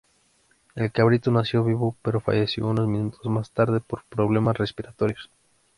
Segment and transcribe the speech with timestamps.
[0.73, 5.29] El cabrito nació vivo pero falleció unos minutos más tarde por problemas respiratorios.